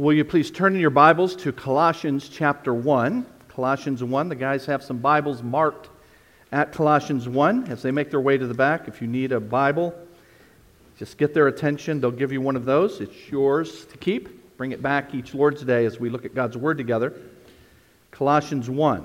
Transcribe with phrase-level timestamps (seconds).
[0.00, 3.26] Will you please turn in your Bibles to Colossians chapter 1?
[3.50, 4.30] Colossians 1.
[4.30, 5.90] The guys have some Bibles marked
[6.52, 8.88] at Colossians 1 as they make their way to the back.
[8.88, 9.94] If you need a Bible,
[10.96, 12.00] just get their attention.
[12.00, 13.02] They'll give you one of those.
[13.02, 14.56] It's yours to keep.
[14.56, 17.12] Bring it back each Lord's Day as we look at God's Word together.
[18.10, 19.04] Colossians 1.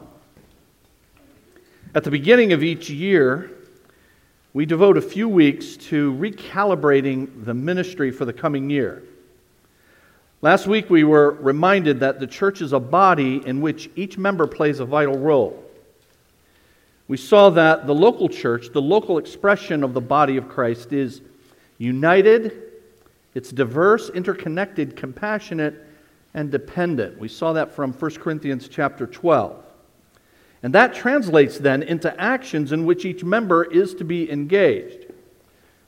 [1.93, 3.51] At the beginning of each year,
[4.53, 9.03] we devote a few weeks to recalibrating the ministry for the coming year.
[10.45, 14.45] Last week, we were reminded that the church is a body in which each member
[14.45, 15.63] plays a vital role.
[17.07, 21.21] We saw that the local church, the local expression of the body of Christ, is
[21.79, 22.61] united,
[23.33, 25.83] it's diverse, interconnected, compassionate,
[26.35, 27.17] and dependent.
[27.17, 29.65] We saw that from 1 Corinthians chapter 12.
[30.61, 35.11] And that translates then into actions in which each member is to be engaged.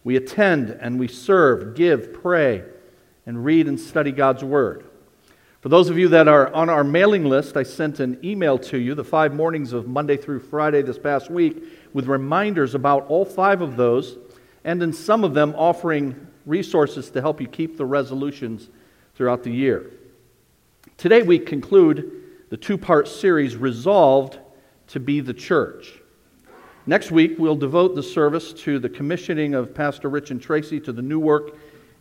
[0.03, 2.63] We attend and we serve, give, pray,
[3.27, 4.85] and read and study God's Word.
[5.59, 8.77] For those of you that are on our mailing list, I sent an email to
[8.77, 11.61] you the five mornings of Monday through Friday this past week
[11.93, 14.17] with reminders about all five of those,
[14.63, 18.69] and in some of them offering resources to help you keep the resolutions
[19.13, 19.91] throughout the year.
[20.95, 24.39] Today we conclude the two part series, Resolved
[24.87, 25.99] to be the Church.
[26.85, 30.93] Next week, we'll devote the service to the commissioning of Pastor Rich and Tracy to
[30.93, 31.57] the new work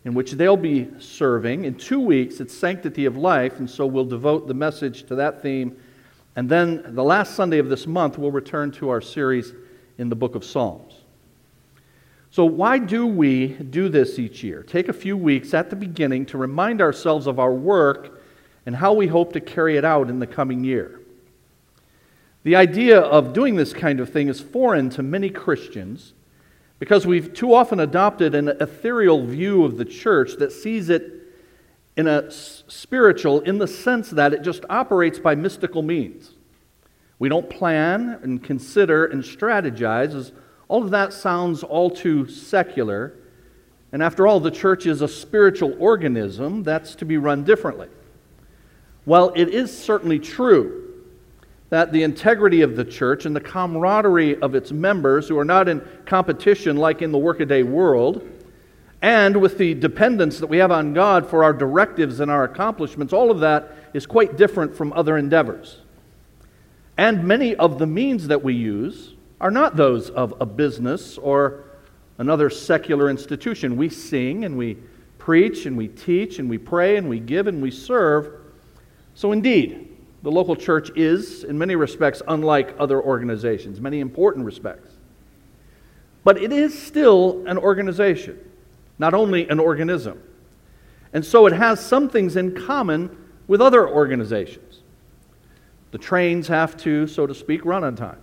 [0.07, 1.65] in which they'll be serving.
[1.65, 5.41] In two weeks, it's Sanctity of Life, and so we'll devote the message to that
[5.41, 5.75] theme.
[6.37, 9.51] And then the last Sunday of this month, we'll return to our series
[9.97, 10.93] in the book of Psalms.
[12.31, 14.63] So, why do we do this each year?
[14.63, 18.21] Take a few weeks at the beginning to remind ourselves of our work
[18.65, 21.01] and how we hope to carry it out in the coming year.
[22.43, 26.13] The idea of doing this kind of thing is foreign to many Christians
[26.79, 31.13] because we've too often adopted an ethereal view of the church that sees it
[31.95, 36.35] in a spiritual in the sense that it just operates by mystical means.
[37.19, 40.31] We don't plan and consider and strategize as
[40.67, 43.13] all of that sounds all too secular.
[43.91, 47.87] And after all, the church is a spiritual organism that's to be run differently.
[49.05, 50.86] Well, it is certainly true
[51.69, 55.67] that the integrity of the church and the camaraderie of its members, who are not
[55.67, 58.27] in competition like in the workaday world,
[59.01, 63.13] and with the dependence that we have on God for our directives and our accomplishments,
[63.13, 65.81] all of that is quite different from other endeavors.
[66.97, 71.63] And many of the means that we use are not those of a business or
[72.17, 73.77] another secular institution.
[73.77, 74.77] We sing and we
[75.19, 78.33] preach and we teach and we pray and we give and we serve.
[79.13, 79.86] So, indeed,
[80.23, 84.91] the local church is, in many respects, unlike other organizations, many important respects.
[86.23, 88.39] But it is still an organization,
[88.99, 90.21] not only an organism.
[91.13, 93.15] And so it has some things in common
[93.47, 94.81] with other organizations.
[95.91, 98.19] The trains have to, so to speak, run on time.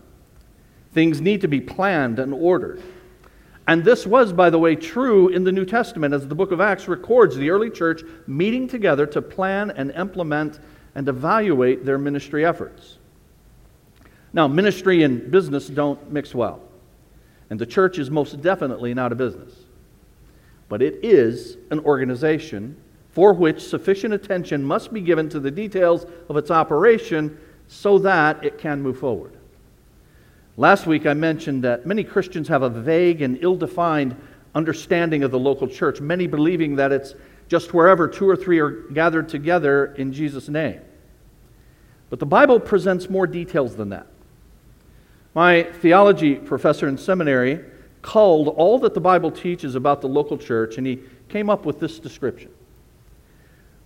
[0.93, 2.82] Things need to be planned and ordered.
[3.66, 6.61] And this was, by the way, true in the New Testament, as the book of
[6.61, 10.61] Acts records the early church meeting together to plan and implement
[10.94, 12.99] and evaluate their ministry efforts.
[14.32, 16.60] Now, ministry and business don't mix well,
[17.50, 19.53] and the church is most definitely not a business.
[20.69, 22.77] But it is an organization
[23.10, 27.38] for which sufficient attention must be given to the details of its operation
[27.69, 29.37] so that it can move forward.
[30.56, 34.16] Last week I mentioned that many Christians have a vague and ill defined
[34.55, 37.15] understanding of the local church, many believing that it's
[37.49, 40.81] just wherever two or three are gathered together in Jesus' name.
[42.10, 44.06] But the Bible presents more details than that.
[45.34, 47.65] My theology professor in seminary
[48.03, 51.81] culled all that the Bible teaches about the local church, and he came up with
[51.81, 52.50] this description.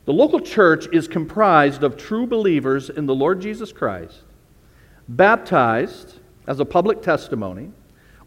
[0.05, 4.23] The local church is comprised of true believers in the Lord Jesus Christ,
[5.09, 7.71] baptized as a public testimony,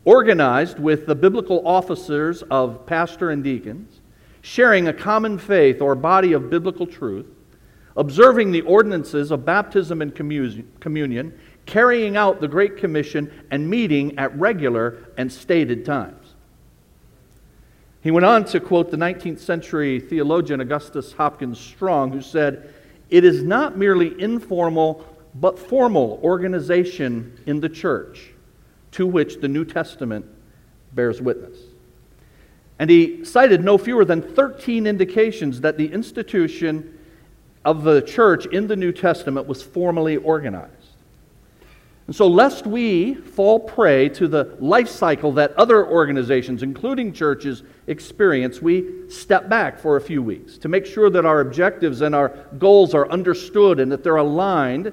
[0.06, 4.01] organized with the biblical officers of pastor and deacons,
[4.42, 7.28] sharing a common faith or body of biblical truth,
[7.96, 14.38] observing the ordinances of baptism and communion, carrying out the Great Commission, and meeting at
[14.38, 16.34] regular and stated times.
[18.02, 22.74] He went on to quote the 19th century theologian Augustus Hopkins Strong, who said,
[23.10, 25.06] It is not merely informal
[25.36, 28.32] but formal organization in the church
[28.94, 30.26] to which the New Testament
[30.94, 31.58] bears witness.
[32.82, 36.98] And he cited no fewer than 13 indications that the institution
[37.64, 40.74] of the church in the New Testament was formally organized.
[42.08, 47.62] And so, lest we fall prey to the life cycle that other organizations, including churches,
[47.86, 52.16] experience, we step back for a few weeks to make sure that our objectives and
[52.16, 54.92] our goals are understood and that they're aligned,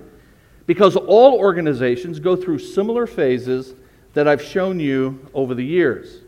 [0.67, 3.75] because all organizations go through similar phases
[4.13, 6.28] that I've shown you over the years.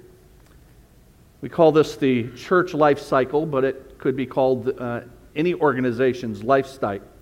[1.40, 5.00] We call this the church life cycle, but it could be called uh,
[5.34, 6.66] any organization's life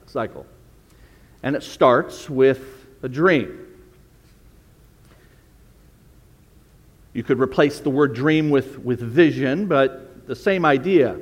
[0.07, 0.47] cycle.
[1.43, 3.65] And it starts with a dream.
[7.13, 11.17] You could replace the word dream with, with vision, but the same idea.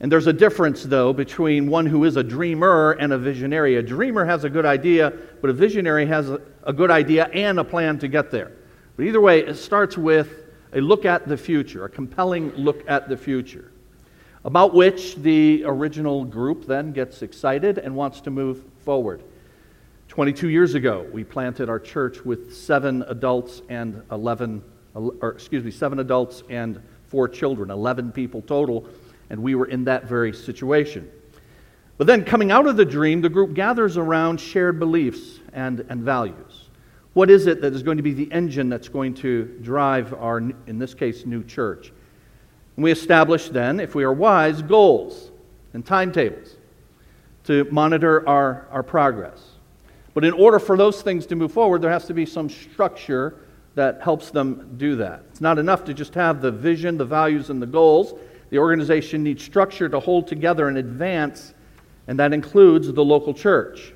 [0.00, 3.76] And there's a difference, though, between one who is a dreamer and a visionary.
[3.76, 7.58] A dreamer has a good idea, but a visionary has a, a good idea and
[7.58, 8.52] a plan to get there.
[8.96, 13.08] But either way, it starts with a look at the future, a compelling look at
[13.08, 13.70] the future,
[14.44, 19.22] about which the original group then gets excited and wants to move forward.
[20.08, 24.62] 22 years ago, we planted our church with seven adults and 11,
[24.94, 28.86] or excuse me, seven adults and four children, 11 people total,
[29.30, 31.10] and we were in that very situation.
[31.98, 36.02] But then, coming out of the dream, the group gathers around shared beliefs and, and
[36.02, 36.47] values.
[37.14, 40.38] What is it that is going to be the engine that's going to drive our,
[40.38, 41.92] in this case, new church?
[42.76, 45.30] And we establish then, if we are wise, goals
[45.74, 46.56] and timetables
[47.44, 49.42] to monitor our, our progress.
[50.14, 53.36] But in order for those things to move forward, there has to be some structure
[53.74, 55.22] that helps them do that.
[55.30, 58.14] It's not enough to just have the vision, the values, and the goals.
[58.50, 61.54] The organization needs structure to hold together and advance,
[62.06, 63.92] and that includes the local church.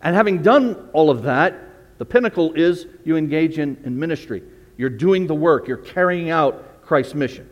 [0.00, 1.54] And having done all of that,
[1.98, 4.42] the pinnacle is you engage in, in ministry.
[4.76, 7.48] You're doing the work, you're carrying out Christ's mission.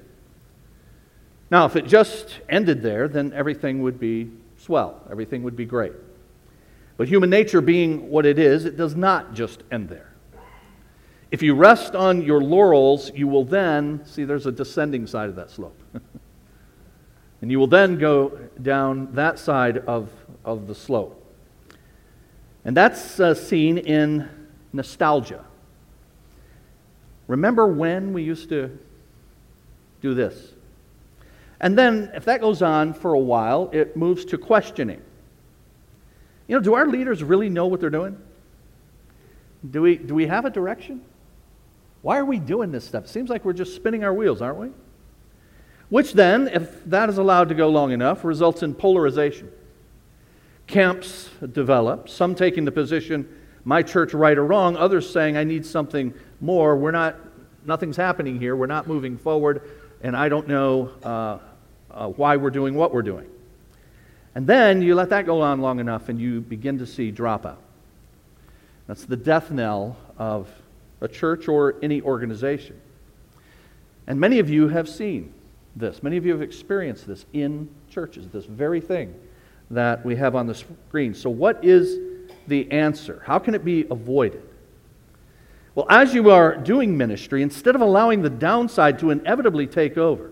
[1.50, 5.92] Now, if it just ended there, then everything would be swell, everything would be great.
[6.96, 10.12] But human nature being what it is, it does not just end there.
[11.30, 15.36] If you rest on your laurels, you will then see there's a descending side of
[15.36, 15.76] that slope.
[17.42, 20.10] and you will then go down that side of,
[20.44, 21.23] of the slope.
[22.64, 24.28] And that's uh, seen in
[24.72, 25.44] nostalgia.
[27.26, 28.78] Remember when we used to
[30.00, 30.52] do this?
[31.60, 35.00] And then, if that goes on for a while, it moves to questioning.
[36.46, 38.18] You know, do our leaders really know what they're doing?
[39.70, 41.02] Do we, do we have a direction?
[42.02, 43.04] Why are we doing this stuff?
[43.04, 44.70] It seems like we're just spinning our wheels, aren't we?
[45.88, 49.50] Which then, if that is allowed to go long enough, results in polarization.
[50.66, 53.28] Camps develop, some taking the position,
[53.64, 56.76] my church right or wrong, others saying, I need something more.
[56.76, 57.16] We're not,
[57.64, 58.56] nothing's happening here.
[58.56, 59.62] We're not moving forward,
[60.02, 61.38] and I don't know uh,
[61.90, 63.28] uh, why we're doing what we're doing.
[64.34, 67.58] And then you let that go on long enough and you begin to see dropout.
[68.86, 70.48] That's the death knell of
[71.00, 72.80] a church or any organization.
[74.06, 75.32] And many of you have seen
[75.76, 76.02] this.
[76.02, 79.14] Many of you have experienced this in churches, this very thing
[79.74, 81.14] that we have on the screen.
[81.14, 81.98] So, what is
[82.46, 83.22] the answer?
[83.24, 84.42] How can it be avoided?
[85.74, 90.30] Well, as you are doing ministry, instead of allowing the downside to inevitably take over,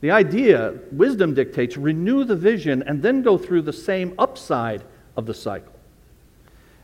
[0.00, 4.82] the idea, wisdom dictates, renew the vision and then go through the same upside
[5.16, 5.72] of the cycle.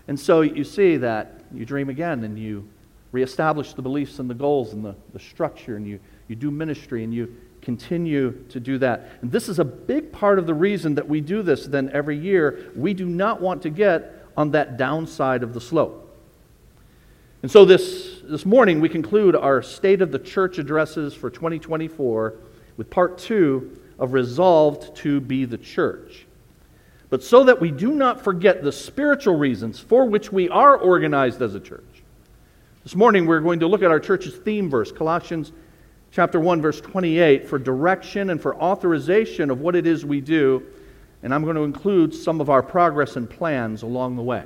[0.09, 2.69] And so you see that you dream again and you
[3.13, 7.05] reestablish the beliefs and the goals and the, the structure and you, you do ministry
[7.05, 9.09] and you continue to do that.
[9.23, 12.19] And this is a big part of the reason that we do this then every
[12.19, 12.73] year.
[12.77, 16.01] We do not want to get on that downside of the slope.
[17.43, 22.35] And so this, this morning we conclude our State of the Church addresses for 2024
[22.77, 26.27] with part two of Resolved to be the Church.
[27.11, 31.43] But so that we do not forget the spiritual reasons for which we are organized
[31.43, 31.85] as a church.
[32.85, 35.53] This morning we're going to look at our church's theme verse, Colossians
[36.13, 40.63] chapter 1 verse 28 for direction and for authorization of what it is we do,
[41.23, 44.45] and I'm going to include some of our progress and plans along the way.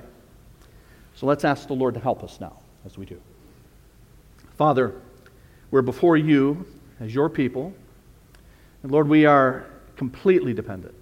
[1.15, 3.21] So let's ask the Lord to help us now as we do.
[4.57, 4.95] Father,
[5.71, 6.67] we're before you
[7.01, 7.75] as your people.
[8.83, 10.95] And Lord, we are completely dependent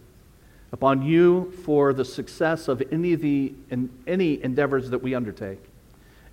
[0.72, 5.62] upon you for the success of any of the in, any endeavors that we undertake.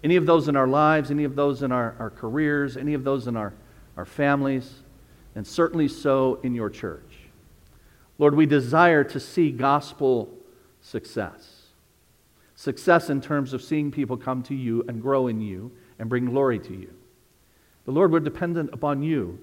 [0.04, 3.04] Any of those in our lives, any of those in our, our careers, any of
[3.04, 3.54] those in our,
[3.98, 4.82] our families,
[5.36, 7.18] and certainly so in your church.
[8.18, 10.30] Lord, we desire to see gospel
[10.82, 11.62] success.
[12.56, 16.26] Success in terms of seeing people come to you and grow in you and bring
[16.26, 16.94] glory to you.
[17.86, 19.40] But Lord, we're dependent upon you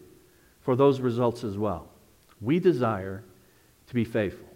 [0.61, 1.89] for those results as well.
[2.41, 3.25] We desire
[3.89, 4.49] to be faithful.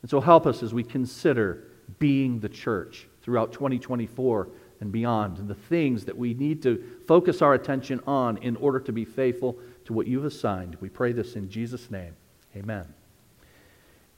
[0.00, 1.64] And so help us as we consider
[1.98, 4.48] being the church throughout 2024
[4.82, 8.80] and beyond, and the things that we need to focus our attention on in order
[8.80, 10.76] to be faithful to what you've assigned.
[10.80, 12.16] We pray this in Jesus' name.
[12.56, 12.92] Amen.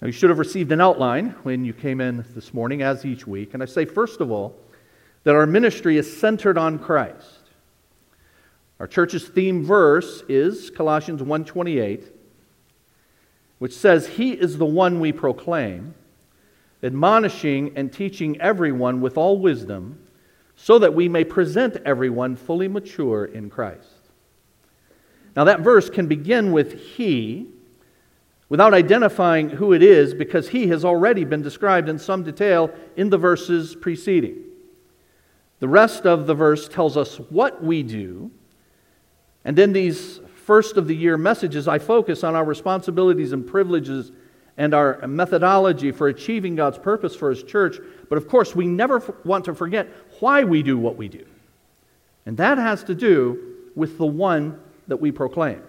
[0.00, 3.26] Now, you should have received an outline when you came in this morning, as each
[3.26, 3.52] week.
[3.52, 4.56] And I say, first of all,
[5.25, 7.40] that our ministry is centered on Christ.
[8.80, 12.11] Our church's theme verse is Colossians 1:28,
[13.59, 15.94] which says, "He is the one we proclaim,
[16.83, 19.99] admonishing and teaching everyone with all wisdom,
[20.56, 24.11] so that we may present everyone fully mature in Christ."
[25.37, 27.49] Now that verse can begin with he
[28.49, 33.11] without identifying who it is because he has already been described in some detail in
[33.11, 34.37] the verses preceding.
[35.61, 38.30] The rest of the verse tells us what we do.
[39.44, 44.12] And in these first of the year messages, I focus on our responsibilities and privileges
[44.56, 47.78] and our methodology for achieving God's purpose for His church.
[48.08, 49.88] But of course, we never want to forget
[50.20, 51.25] why we do what we do.
[52.26, 55.62] And that has to do with the one that we proclaim.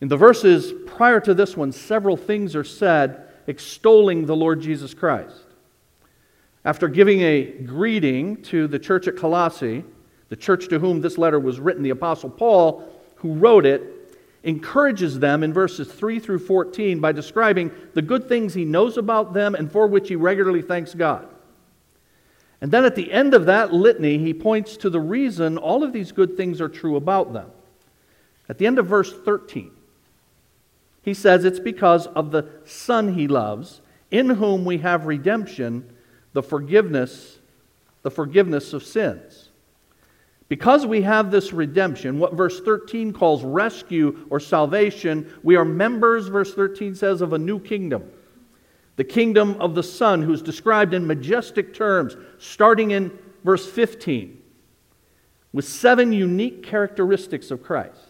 [0.00, 4.94] In the verses prior to this one, several things are said extolling the Lord Jesus
[4.94, 5.42] Christ.
[6.64, 9.84] After giving a greeting to the church at Colossae,
[10.28, 12.86] the church to whom this letter was written, the Apostle Paul,
[13.16, 13.82] who wrote it,
[14.42, 19.34] encourages them in verses 3 through 14 by describing the good things he knows about
[19.34, 21.28] them and for which he regularly thanks God.
[22.60, 25.92] And then at the end of that litany, he points to the reason all of
[25.92, 27.50] these good things are true about them.
[28.48, 29.70] At the end of verse 13,
[31.02, 33.80] he says it's because of the Son he loves,
[34.10, 35.88] in whom we have redemption
[36.32, 37.38] the forgiveness,
[38.02, 39.47] the forgiveness of sins.
[40.48, 46.28] Because we have this redemption, what verse 13 calls rescue or salvation, we are members,
[46.28, 48.10] verse 13 says, of a new kingdom.
[48.96, 54.42] The kingdom of the Son, who's described in majestic terms, starting in verse 15,
[55.52, 58.00] with seven unique characteristics of Christ.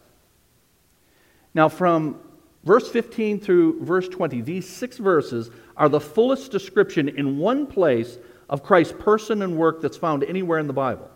[1.54, 2.20] Now, from
[2.62, 8.16] verse 15 through verse 20, these six verses are the fullest description in one place
[8.48, 11.10] of Christ's person and work that's found anywhere in the Bible.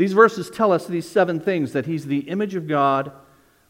[0.00, 3.12] These verses tell us these seven things that He's the image of God,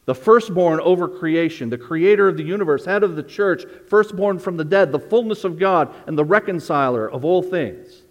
[0.05, 4.55] the firstborn over creation, the creator of the universe, head of the church, firstborn from
[4.55, 8.03] the dead, the fullness of God, and the reconciler of all things.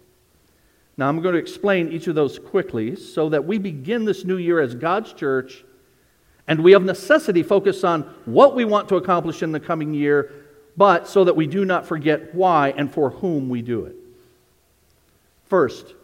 [0.97, 4.37] Now, I'm going to explain each of those quickly so that we begin this new
[4.37, 5.65] year as God's church
[6.47, 10.31] and we of necessity focus on what we want to accomplish in the coming year
[10.77, 13.95] but so that we do not forget why and for whom we do it.
[15.45, 15.95] First,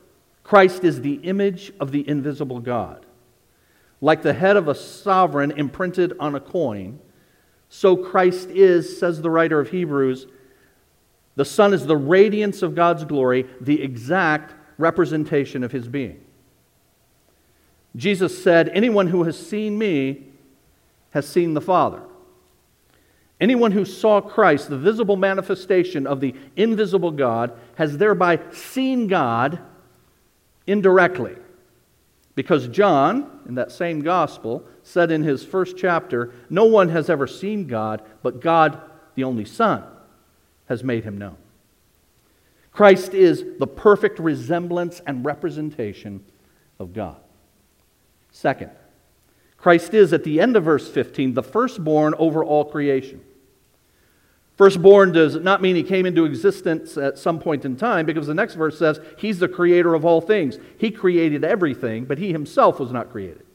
[0.47, 3.05] Christ is the image of the invisible God.
[3.99, 6.99] Like the head of a sovereign imprinted on a coin,
[7.67, 10.25] so Christ is, says the writer of Hebrews,
[11.35, 16.23] the Son is the radiance of God's glory, the exact representation of his being.
[17.97, 20.27] Jesus said, Anyone who has seen me
[21.09, 22.03] has seen the Father.
[23.41, 29.59] Anyone who saw Christ, the visible manifestation of the invisible God, has thereby seen God
[30.67, 31.35] indirectly.
[32.35, 37.25] Because John, in that same gospel, said in his first chapter, No one has ever
[37.25, 38.79] seen God, but God,
[39.15, 39.83] the only Son,
[40.67, 41.37] has made him known.
[42.71, 46.23] Christ is the perfect resemblance and representation
[46.77, 47.17] of God.
[48.31, 48.69] Second,
[49.57, 53.21] Christ is, at the end of verse 15, the firstborn over all creation.
[54.57, 58.33] Firstborn does not mean he came into existence at some point in time because the
[58.33, 60.57] next verse says he's the creator of all things.
[60.79, 63.45] He created everything, but he himself was not created.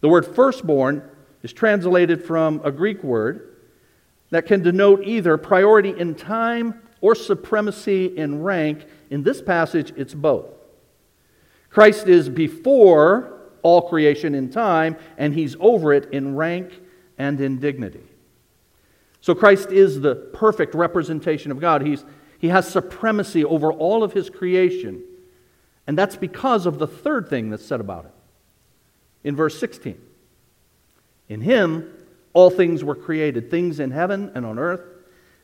[0.00, 1.02] The word firstborn
[1.42, 3.56] is translated from a Greek word
[4.30, 8.86] that can denote either priority in time or supremacy in rank.
[9.10, 10.46] In this passage, it's both.
[11.68, 16.80] Christ is before all creation in time, and he's over it in rank
[17.18, 18.07] and in dignity.
[19.20, 21.82] So Christ is the perfect representation of God.
[21.82, 22.04] He's,
[22.38, 25.02] he has supremacy over all of his creation.
[25.86, 28.12] And that's because of the third thing that's said about it.
[29.24, 30.00] In verse 16,
[31.28, 31.92] in him
[32.32, 34.82] all things were created, things in heaven and on earth,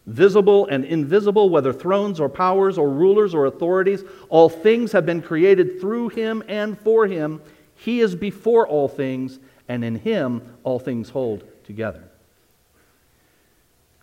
[0.07, 4.05] visible and invisible, whether thrones or powers or rulers or authorities.
[4.29, 7.41] All things have been created through him and for him.
[7.75, 9.39] He is before all things,
[9.69, 12.05] and in him all things hold together.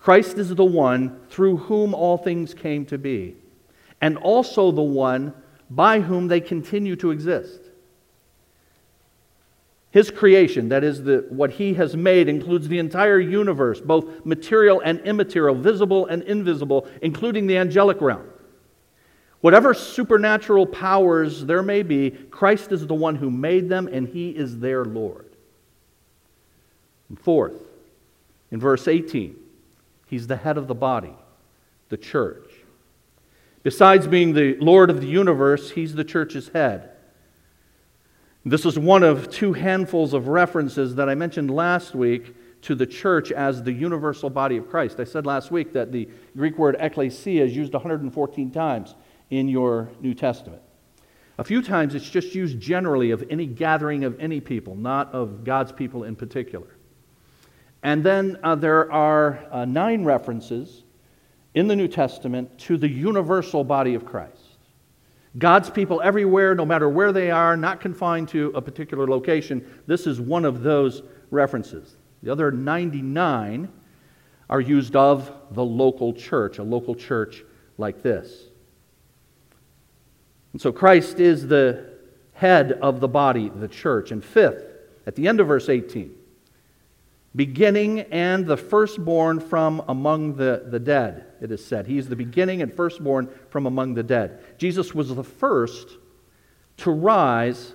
[0.01, 3.35] Christ is the one through whom all things came to be,
[4.01, 5.33] and also the one
[5.69, 7.61] by whom they continue to exist.
[9.91, 14.81] His creation, that is, the, what he has made, includes the entire universe, both material
[14.83, 18.27] and immaterial, visible and invisible, including the angelic realm.
[19.41, 24.29] Whatever supernatural powers there may be, Christ is the one who made them, and he
[24.29, 25.29] is their Lord.
[27.09, 27.61] And fourth,
[28.49, 29.35] in verse 18,
[30.11, 31.15] he's the head of the body,
[31.89, 32.51] the church.
[33.63, 36.91] Besides being the Lord of the universe, he's the church's head.
[38.43, 42.85] This is one of two handfuls of references that I mentioned last week to the
[42.85, 44.99] church as the universal body of Christ.
[44.99, 48.95] I said last week that the Greek word ekklesia is used 114 times
[49.29, 50.61] in your New Testament.
[51.37, 55.45] A few times it's just used generally of any gathering of any people, not of
[55.45, 56.67] God's people in particular.
[57.83, 60.83] And then uh, there are uh, nine references
[61.53, 64.37] in the New Testament to the universal body of Christ.
[65.37, 69.65] God's people everywhere, no matter where they are, not confined to a particular location.
[69.87, 71.95] This is one of those references.
[72.21, 73.69] The other 99
[74.49, 77.43] are used of the local church, a local church
[77.77, 78.43] like this.
[80.51, 81.91] And so Christ is the
[82.33, 84.11] head of the body, the church.
[84.11, 84.65] And fifth,
[85.07, 86.13] at the end of verse 18,
[87.35, 91.87] beginning and the firstborn from among the, the dead, it is said.
[91.87, 94.43] He is the beginning and firstborn from among the dead.
[94.57, 95.87] Jesus was the first
[96.77, 97.73] to rise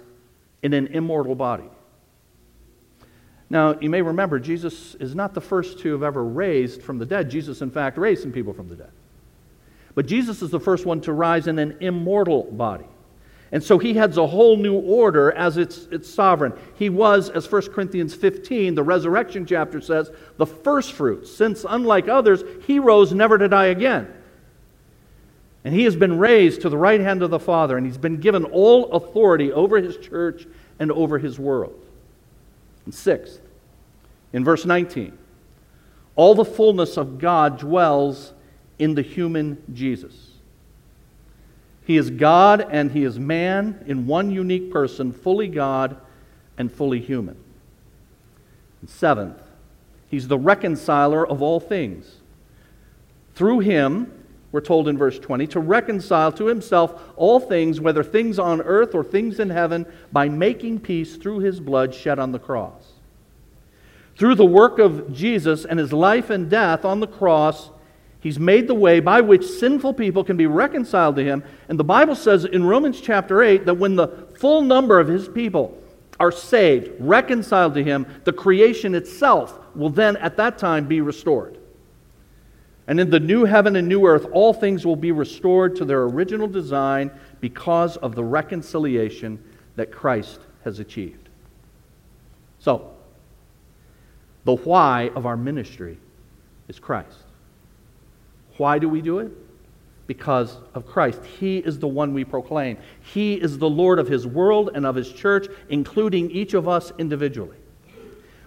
[0.62, 1.70] in an immortal body.
[3.48, 7.06] Now, you may remember, Jesus is not the first to have ever raised from the
[7.06, 7.30] dead.
[7.30, 8.90] Jesus, in fact, raised some people from the dead.
[9.94, 12.86] But Jesus is the first one to rise in an immortal body.
[13.56, 16.52] And so he heads a whole new order as its, its sovereign.
[16.74, 22.06] He was, as 1 Corinthians 15, the resurrection chapter says, the first fruits, since unlike
[22.06, 24.12] others, he rose never to die again.
[25.64, 28.18] And he has been raised to the right hand of the Father, and he's been
[28.18, 30.46] given all authority over his church
[30.78, 31.82] and over his world.
[32.84, 33.40] And sixth,
[34.34, 35.16] in verse 19,
[36.14, 38.34] all the fullness of God dwells
[38.78, 40.35] in the human Jesus.
[41.86, 45.96] He is God and he is man in one unique person, fully God
[46.58, 47.36] and fully human.
[48.80, 49.40] And seventh,
[50.08, 52.16] he's the reconciler of all things.
[53.36, 54.12] Through him,
[54.50, 58.92] we're told in verse 20, to reconcile to himself all things, whether things on earth
[58.92, 62.94] or things in heaven, by making peace through his blood shed on the cross.
[64.16, 67.70] Through the work of Jesus and his life and death on the cross,
[68.26, 71.44] He's made the way by which sinful people can be reconciled to him.
[71.68, 75.28] And the Bible says in Romans chapter 8 that when the full number of his
[75.28, 75.80] people
[76.18, 81.56] are saved, reconciled to him, the creation itself will then at that time be restored.
[82.88, 86.02] And in the new heaven and new earth, all things will be restored to their
[86.02, 89.38] original design because of the reconciliation
[89.76, 91.28] that Christ has achieved.
[92.58, 92.90] So,
[94.44, 95.98] the why of our ministry
[96.66, 97.25] is Christ.
[98.58, 99.32] Why do we do it?
[100.06, 101.24] Because of Christ.
[101.24, 102.78] He is the one we proclaim.
[103.12, 106.92] He is the Lord of His world and of His church, including each of us
[106.98, 107.56] individually.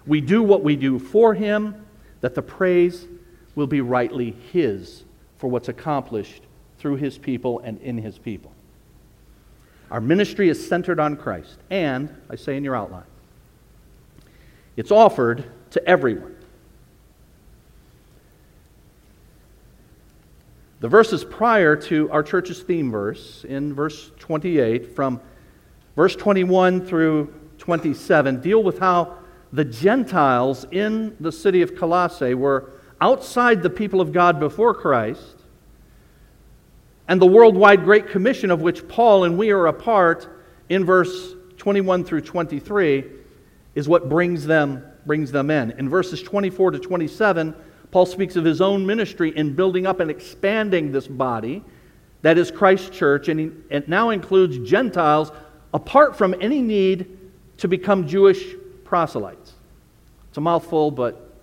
[0.06, 1.86] We do what we do for Him,
[2.22, 3.06] that the praise
[3.54, 5.04] will be rightly His
[5.38, 6.42] for what's accomplished
[6.78, 8.52] through His people and in His people.
[9.90, 13.04] Our ministry is centered on Christ, and, I say in your outline,
[14.76, 16.36] it's offered to everyone.
[20.80, 25.20] The verses prior to our church's theme verse, in verse 28, from
[25.94, 29.18] verse 21 through 27, deal with how
[29.52, 35.42] the Gentiles in the city of Colossae were outside the people of God before Christ,
[37.08, 40.28] and the worldwide Great Commission of which Paul and we are a part
[40.70, 43.04] in verse 21 through 23
[43.74, 45.72] is what brings them, brings them in.
[45.72, 47.54] In verses 24 to 27,
[47.90, 51.64] Paul speaks of his own ministry in building up and expanding this body
[52.22, 55.32] that is Christ's church, and it now includes Gentiles
[55.72, 57.18] apart from any need
[57.58, 59.54] to become Jewish proselytes.
[60.28, 61.34] It's a mouthful, but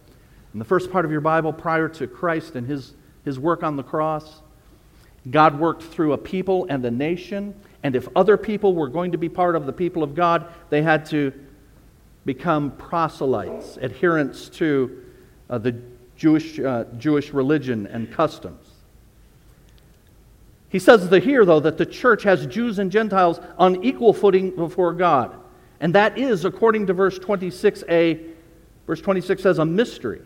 [0.53, 2.93] in the first part of your Bible, prior to Christ and his,
[3.25, 4.41] his work on the cross,
[5.29, 9.17] God worked through a people and a nation, and if other people were going to
[9.17, 11.33] be part of the people of God, they had to
[12.25, 15.03] become proselytes, adherents to
[15.49, 15.75] uh, the
[16.17, 18.67] Jewish, uh, Jewish religion and customs.
[20.69, 24.93] He says here, though, that the church has Jews and Gentiles on equal footing before
[24.93, 25.35] God.
[25.79, 28.33] And that is, according to verse 26a,
[28.85, 30.21] verse 26 says, a mystery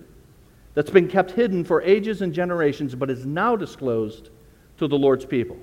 [0.74, 4.30] that's been kept hidden for ages and generations, but is now disclosed
[4.78, 5.60] to the Lord's people.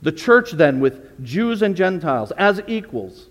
[0.00, 3.28] The church, then, with Jews and Gentiles as equals,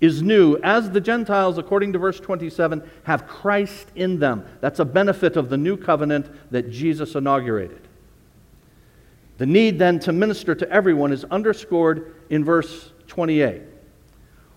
[0.00, 4.44] is new, as the Gentiles, according to verse 27, have Christ in them.
[4.60, 7.80] That's a benefit of the new covenant that Jesus inaugurated.
[9.38, 13.62] The need then to minister to everyone is underscored in verse 28,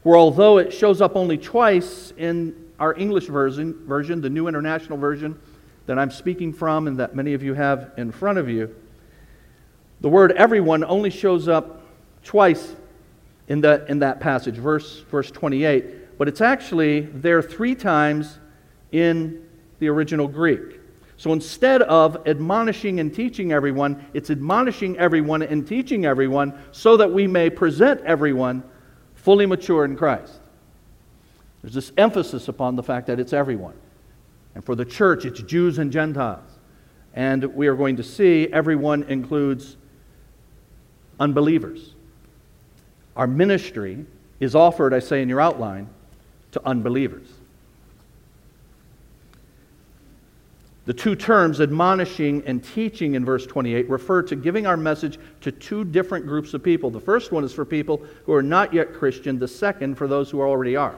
[0.03, 4.97] where although it shows up only twice in our English version, version, the New International
[4.97, 5.39] Version
[5.85, 8.75] that I'm speaking from and that many of you have in front of you,
[10.01, 11.83] the word everyone only shows up
[12.23, 12.75] twice
[13.51, 18.39] in, the, in that passage, verse, verse 28, but it's actually there three times
[18.93, 19.45] in
[19.79, 20.79] the original Greek.
[21.17, 27.11] So instead of admonishing and teaching everyone, it's admonishing everyone and teaching everyone so that
[27.11, 28.63] we may present everyone
[29.15, 30.39] fully mature in Christ.
[31.61, 33.75] There's this emphasis upon the fact that it's everyone.
[34.55, 36.49] And for the church, it's Jews and Gentiles.
[37.13, 39.75] And we are going to see everyone includes
[41.19, 41.90] unbelievers.
[43.15, 44.05] Our ministry
[44.39, 45.89] is offered, I say in your outline,
[46.51, 47.27] to unbelievers.
[50.85, 55.51] The two terms, admonishing and teaching, in verse 28, refer to giving our message to
[55.51, 56.89] two different groups of people.
[56.89, 60.31] The first one is for people who are not yet Christian, the second for those
[60.31, 60.95] who already are.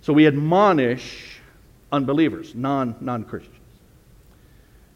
[0.00, 1.40] So we admonish
[1.92, 3.54] unbelievers, non Christians.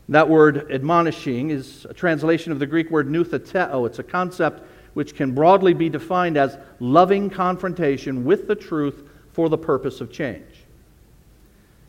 [0.08, 3.86] That word admonishing is a translation of the Greek word noutheteo.
[3.86, 4.62] It's a concept
[4.94, 10.10] which can broadly be defined as loving confrontation with the truth for the purpose of
[10.10, 10.64] change.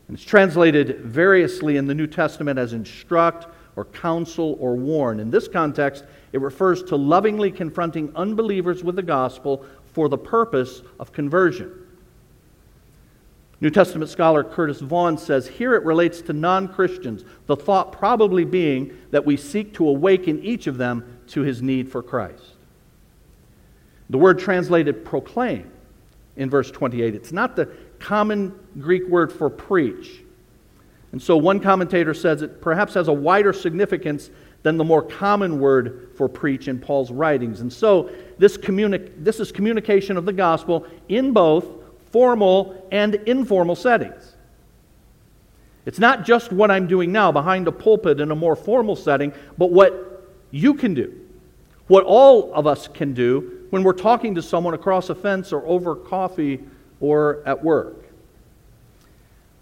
[0.08, 5.20] And it's translated variously in the New Testament as instruct or counsel or warn.
[5.20, 10.82] In this context, it refers to lovingly confronting unbelievers with the gospel for the purpose
[10.98, 11.72] of conversion.
[13.60, 18.44] New Testament scholar Curtis Vaughan says here it relates to non Christians, the thought probably
[18.44, 22.56] being that we seek to awaken each of them to his need for Christ.
[24.12, 25.70] The word translated proclaim
[26.36, 27.66] in verse 28, it's not the
[27.98, 30.22] common Greek word for preach.
[31.12, 34.28] And so one commentator says it perhaps has a wider significance
[34.64, 37.62] than the more common word for preach in Paul's writings.
[37.62, 41.66] And so this, communi- this is communication of the gospel in both
[42.10, 44.36] formal and informal settings.
[45.86, 49.32] It's not just what I'm doing now behind a pulpit in a more formal setting,
[49.56, 51.18] but what you can do,
[51.86, 55.64] what all of us can do when we're talking to someone across a fence or
[55.64, 56.60] over coffee
[57.00, 58.04] or at work.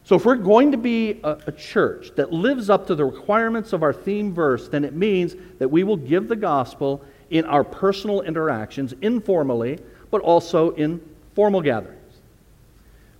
[0.02, 3.72] So, if we're going to be a, a, church that lives up to the requirements
[3.72, 7.62] of our theme verse, then it means that we will give the gospel in our
[7.62, 9.78] personal interactions, informally,
[10.10, 11.00] but also in
[11.36, 11.96] formal gatherings.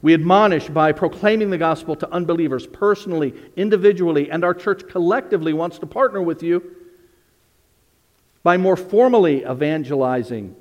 [0.03, 5.79] We admonish by proclaiming the gospel to unbelievers personally, individually, and our church collectively wants
[5.79, 6.75] to partner with you
[8.43, 10.57] by more formally evangelizing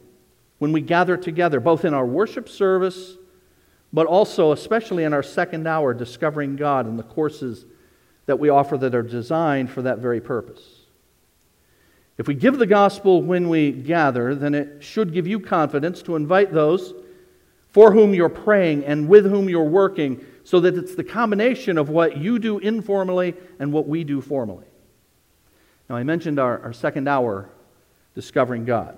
[0.59, 3.17] when we gather together, both in our worship service,
[3.91, 7.65] but also, especially in our second hour, discovering God and the courses
[8.27, 10.61] that we offer that are designed for that very purpose.
[12.17, 16.15] If we give the gospel when we gather, then it should give you confidence to
[16.15, 16.93] invite those
[17.69, 21.89] for whom you're praying and with whom you're working, so that it's the combination of
[21.89, 24.65] what you do informally and what we do formally.
[25.87, 27.49] Now, I mentioned our, our second hour,
[28.15, 28.97] Discovering God.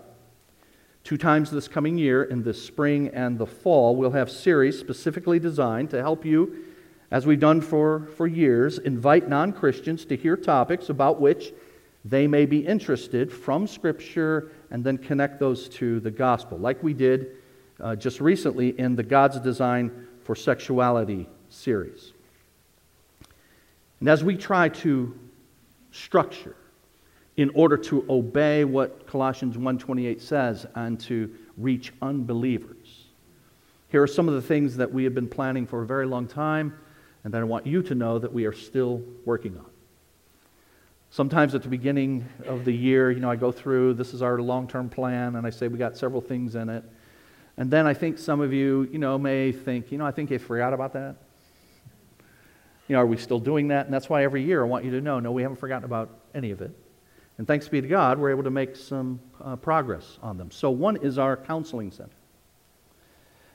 [1.04, 5.40] Two times this coming year, in the spring and the fall, we'll have series specifically
[5.40, 6.64] designed to help you,
[7.10, 11.54] as we've done for, for years, invite non Christians to hear topics about which
[12.06, 16.94] they may be interested from Scripture and then connect those to the gospel, like we
[16.94, 17.38] did
[17.80, 22.14] uh, just recently in the God's Design for Sexuality series.
[24.00, 25.18] And as we try to
[25.92, 26.56] structure
[27.42, 33.08] in order to obey what Colossians 1:28 says and to reach unbelievers.
[33.88, 36.28] Here are some of the things that we have been planning for a very long
[36.28, 36.76] time
[37.24, 39.66] and that I want you to know that we are still working on.
[41.10, 44.40] Sometimes at the beginning of the year, you know, I go through this is our
[44.40, 46.84] long-term plan and I say we got several things in it.
[47.58, 50.30] And then I think some of you, you know, may think, you know, I think
[50.30, 51.16] they forgot about that.
[52.88, 53.86] You know, are we still doing that?
[53.86, 56.12] And that's why every year I want you to know, no, we haven't forgotten about
[56.36, 56.72] any of it.
[57.38, 60.52] And thanks be to God, we're able to make some uh, progress on them.
[60.52, 62.12] So one is our counseling center.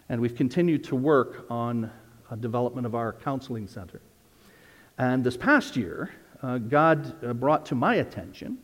[0.08, 1.90] And we've continued to work on
[2.30, 4.00] a development of our counseling center.
[4.98, 6.10] And this past year,
[6.42, 8.58] uh, God uh, brought to my attention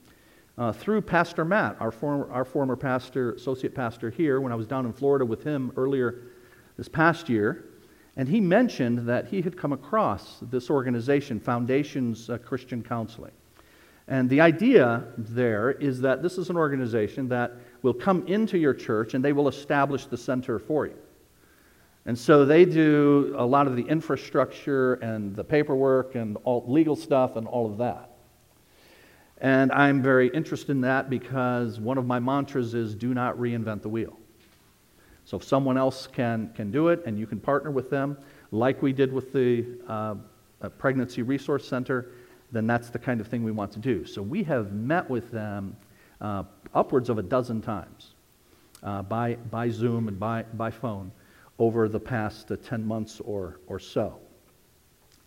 [0.58, 4.66] uh, through Pastor Matt, our former, our former pastor, associate pastor here, when I was
[4.66, 6.22] down in Florida with him earlier
[6.76, 7.64] this past year.
[8.16, 13.32] And he mentioned that he had come across this organization, Foundations uh, Christian Counseling.
[14.08, 18.74] And the idea there is that this is an organization that will come into your
[18.74, 20.96] church and they will establish the center for you.
[22.04, 26.96] And so they do a lot of the infrastructure and the paperwork and all legal
[26.96, 28.10] stuff and all of that.
[29.38, 33.82] And I'm very interested in that because one of my mantras is do not reinvent
[33.82, 34.18] the wheel.
[35.24, 38.18] So if someone else can, can do it and you can partner with them,
[38.50, 40.14] like we did with the uh,
[40.78, 42.10] Pregnancy Resource Center,
[42.52, 44.04] then that's the kind of thing we want to do.
[44.04, 45.76] So we have met with them
[46.20, 48.14] uh, upwards of a dozen times
[48.82, 51.10] uh, by, by Zoom and by, by phone
[51.58, 54.18] over the past uh, 10 months or, or so.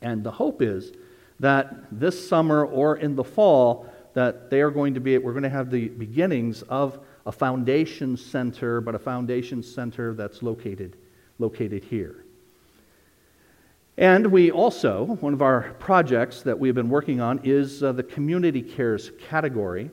[0.01, 0.93] And the hope is
[1.39, 5.43] that this summer or in the fall, that they are going to be, we're going
[5.43, 10.95] to have the beginnings of a foundation center, but a foundation center that's located,
[11.39, 12.24] located here.
[13.97, 18.03] And we also, one of our projects that we've been working on is uh, the
[18.03, 19.89] Community Cares category.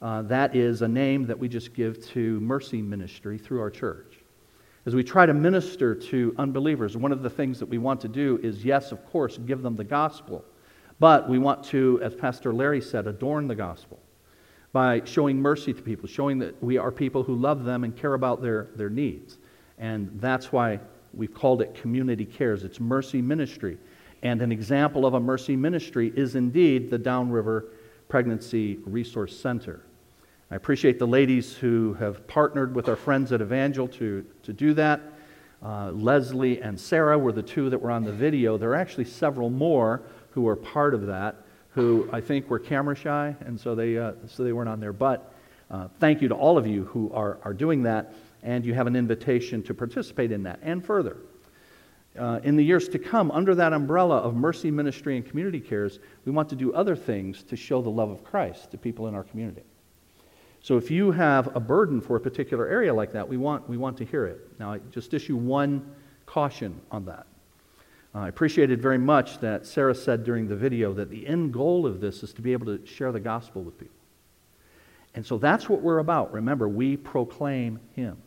[0.00, 4.18] Uh, that is a name that we just give to Mercy Ministry through our church.
[4.86, 8.08] As we try to minister to unbelievers, one of the things that we want to
[8.08, 10.44] do is, yes, of course, give them the gospel.
[11.00, 13.98] But we want to, as Pastor Larry said, adorn the gospel
[14.72, 18.14] by showing mercy to people, showing that we are people who love them and care
[18.14, 19.38] about their, their needs.
[19.76, 20.78] And that's why
[21.16, 22.64] we've called it Community Cares.
[22.64, 23.78] It's mercy ministry.
[24.22, 27.66] And an example of a mercy ministry is indeed the Downriver
[28.08, 29.82] Pregnancy Resource Center.
[30.50, 34.74] I appreciate the ladies who have partnered with our friends at Evangel to, to do
[34.74, 35.00] that.
[35.62, 38.56] Uh, Leslie and Sarah were the two that were on the video.
[38.56, 42.94] There are actually several more who were part of that who I think were camera
[42.94, 44.92] shy, and so they, uh, so they weren't on there.
[44.92, 45.32] But
[45.70, 48.86] uh, thank you to all of you who are, are doing that, and you have
[48.86, 51.16] an invitation to participate in that and further.
[52.16, 55.98] Uh, in the years to come, under that umbrella of mercy ministry and community cares,
[56.24, 59.14] we want to do other things to show the love of Christ to people in
[59.14, 59.62] our community.
[60.60, 63.76] So if you have a burden for a particular area like that, we want, we
[63.76, 64.48] want to hear it.
[64.60, 65.92] Now, I just issue one
[66.26, 67.26] caution on that.
[68.14, 71.84] Uh, I appreciated very much that Sarah said during the video that the end goal
[71.84, 73.96] of this is to be able to share the gospel with people.
[75.14, 76.32] And so that's what we're about.
[76.32, 78.18] Remember, we proclaim Him.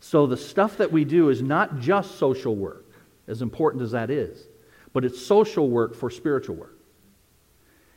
[0.00, 2.86] So the stuff that we do is not just social work,
[3.26, 4.46] as important as that is,
[4.92, 6.78] but it's social work for spiritual work.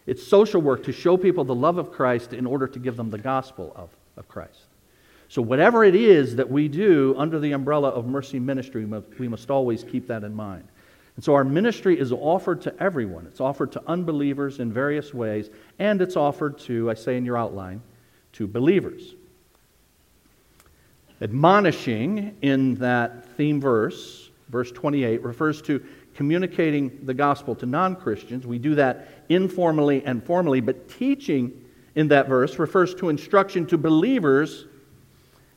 [0.07, 3.11] It's social work to show people the love of Christ in order to give them
[3.11, 4.65] the gospel of, of Christ.
[5.29, 8.83] So, whatever it is that we do under the umbrella of mercy ministry,
[9.17, 10.67] we must always keep that in mind.
[11.15, 13.27] And so, our ministry is offered to everyone.
[13.27, 17.37] It's offered to unbelievers in various ways, and it's offered to, I say in your
[17.37, 17.81] outline,
[18.33, 19.15] to believers.
[21.21, 25.83] Admonishing in that theme verse, verse 28, refers to
[26.15, 28.47] communicating the gospel to non Christians.
[28.47, 31.53] We do that informally and formally, but teaching
[31.95, 34.65] in that verse refers to instruction to believers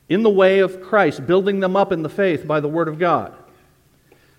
[0.07, 2.99] in the way of Christ, building them up in the faith by the Word of
[2.99, 3.33] God.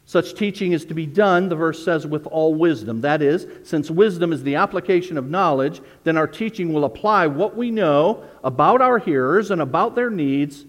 [0.09, 3.01] Such teaching is to be done, the verse says, with all wisdom.
[3.01, 7.57] That is, since wisdom is the application of knowledge, then our teaching will apply what
[7.57, 10.65] we know about our hearers and about their needs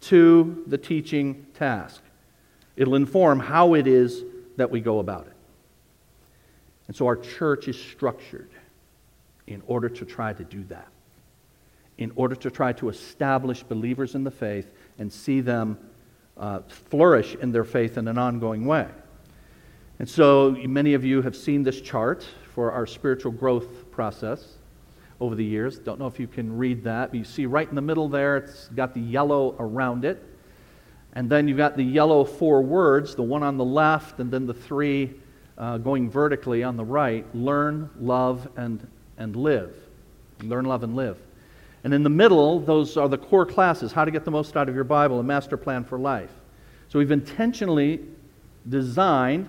[0.00, 2.02] to the teaching task.
[2.76, 4.24] It'll inform how it is
[4.56, 5.32] that we go about it.
[6.86, 8.50] And so our church is structured
[9.46, 10.88] in order to try to do that
[11.98, 15.76] in order to try to establish believers in the faith and see them
[16.36, 18.86] uh, flourish in their faith in an ongoing way.
[19.98, 24.54] And so, many of you have seen this chart for our spiritual growth process
[25.20, 25.78] over the years.
[25.78, 28.36] Don't know if you can read that, but you see right in the middle there,
[28.36, 30.22] it's got the yellow around it.
[31.14, 34.46] And then you've got the yellow four words, the one on the left, and then
[34.46, 35.14] the three
[35.56, 39.74] uh, going vertically on the right learn, love, and, and live.
[40.42, 41.18] Learn, love, and live.
[41.82, 44.68] And in the middle, those are the core classes how to get the most out
[44.68, 46.30] of your Bible, a master plan for life.
[46.88, 48.00] So we've intentionally
[48.68, 49.48] designed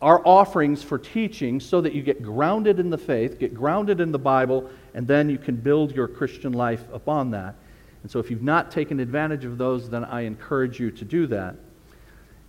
[0.00, 4.12] our offerings for teaching so that you get grounded in the faith, get grounded in
[4.12, 7.56] the Bible, and then you can build your Christian life upon that.
[8.02, 11.26] And so if you've not taken advantage of those, then I encourage you to do
[11.28, 11.56] that.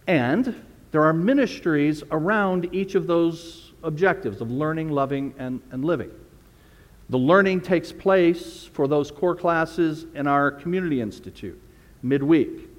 [0.05, 0.55] And
[0.91, 6.11] there are ministries around each of those objectives of learning, loving, and, and living.
[7.09, 11.59] The learning takes place for those core classes in our Community Institute
[12.01, 12.69] midweek.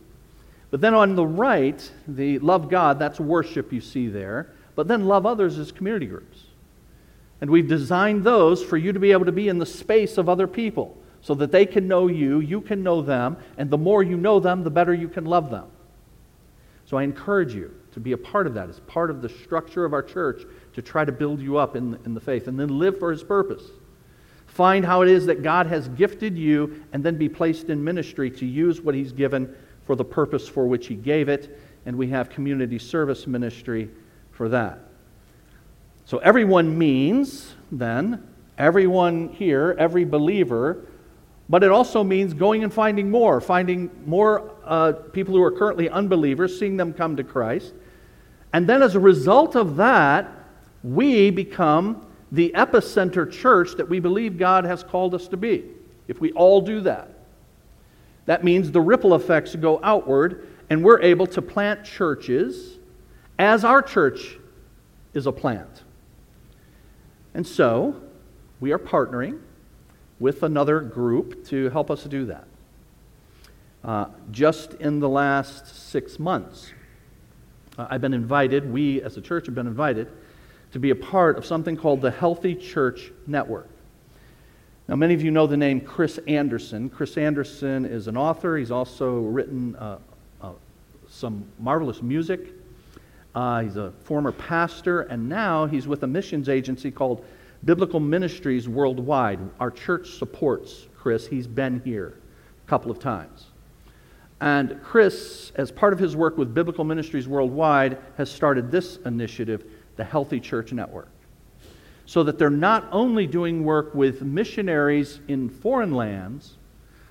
[0.71, 4.51] But then on the right, the love God, that's worship you see there.
[4.81, 6.39] But then love others is community groups.
[7.43, 10.27] And we've designed those for you to be able to be in the space of
[10.27, 14.03] other people so that they can know you, you can know them, and the more
[14.03, 15.67] you know them, the better you can love them.
[16.87, 19.85] So I encourage you to be a part of that as part of the structure
[19.85, 22.79] of our church to try to build you up in, in the faith and then
[22.79, 23.65] live for His purpose.
[24.47, 28.31] Find how it is that God has gifted you and then be placed in ministry
[28.31, 31.61] to use what He's given for the purpose for which He gave it.
[31.85, 33.91] And we have community service ministry
[34.41, 34.79] for that.
[36.07, 38.27] So everyone means, then,
[38.57, 40.87] everyone here, every believer,
[41.51, 45.91] but it also means going and finding more, finding more uh, people who are currently
[45.91, 47.75] unbelievers, seeing them come to Christ.
[48.55, 50.33] And then as a result of that,
[50.83, 55.65] we become the epicenter church that we believe God has called us to be.
[56.09, 57.11] If we all do that,
[58.25, 62.79] that means the ripple effects go outward, and we're able to plant churches
[63.41, 64.37] as our church
[65.15, 65.83] is a plant.
[67.33, 68.03] And so,
[68.61, 69.41] we are partnering
[70.19, 72.47] with another group to help us do that.
[73.83, 76.75] Uh, just in the last six months,
[77.79, 80.09] uh, I've been invited, we as a church have been invited,
[80.73, 83.71] to be a part of something called the Healthy Church Network.
[84.87, 86.91] Now, many of you know the name Chris Anderson.
[86.91, 89.99] Chris Anderson is an author, he's also written uh,
[90.43, 90.53] uh
[91.09, 92.60] some marvelous music.
[93.35, 97.25] Uh, he's a former pastor, and now he's with a missions agency called
[97.65, 99.39] Biblical Ministries Worldwide.
[99.61, 101.27] Our church supports Chris.
[101.27, 102.19] He's been here
[102.67, 103.47] a couple of times.
[104.41, 109.65] And Chris, as part of his work with Biblical Ministries Worldwide, has started this initiative,
[109.97, 111.09] the Healthy Church Network.
[112.07, 116.57] So that they're not only doing work with missionaries in foreign lands,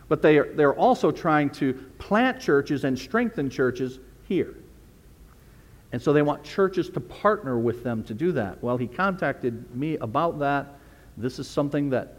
[0.10, 4.56] but they are, they're also trying to plant churches and strengthen churches here.
[5.92, 8.62] And so they want churches to partner with them to do that.
[8.62, 10.76] Well, he contacted me about that.
[11.18, 12.16] This is something that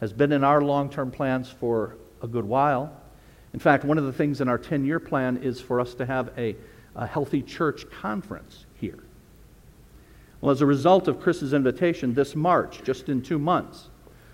[0.00, 2.94] has been in our long term plans for a good while.
[3.54, 6.04] In fact, one of the things in our 10 year plan is for us to
[6.04, 6.56] have a,
[6.94, 9.02] a healthy church conference here.
[10.40, 13.88] Well, as a result of Chris's invitation, this March, just in two months,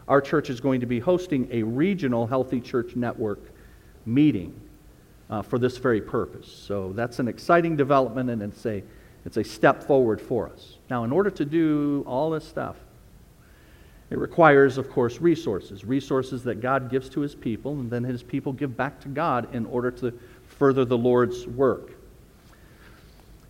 [0.08, 3.38] our church is going to be hosting a regional Healthy Church Network
[4.06, 4.60] meeting
[5.30, 6.50] uh, for this very purpose.
[6.52, 8.82] So that's an exciting development, and it's a,
[9.24, 10.76] it's a step forward for us.
[10.90, 12.76] Now, in order to do all this stuff,
[14.10, 18.24] it requires, of course, resources resources that God gives to his people, and then his
[18.24, 20.12] people give back to God in order to
[20.48, 21.92] further the Lord's work.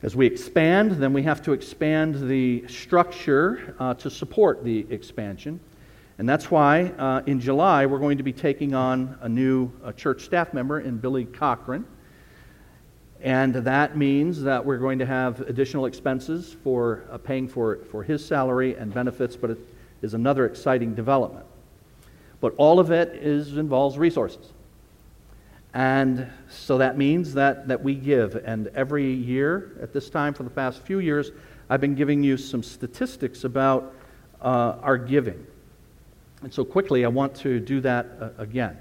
[0.03, 5.61] As we expand, then we have to expand the structure uh, to support the expansion.
[6.20, 9.92] And that's why uh, in July we're going to be taking on a new uh,
[9.92, 11.87] church staff member in Billy Cochran.
[13.22, 18.02] And that means that we're going to have additional expenses for uh, paying for, for
[18.02, 19.59] his salary and benefits, but it
[20.02, 21.46] is another exciting development.
[22.42, 24.52] But all of it is, involves resources.
[25.72, 28.35] And so that means that, that we give.
[28.44, 31.30] And every year at this time for the past few years,
[31.70, 33.94] I've been giving you some statistics about
[34.42, 35.46] uh, our giving.
[36.42, 38.76] And so quickly, I want to do that uh, again.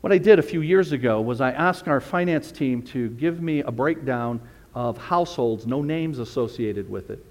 [0.00, 3.42] What I did a few years ago was I asked our finance team to give
[3.42, 4.40] me a breakdown
[4.74, 7.24] of households, no names associated with it,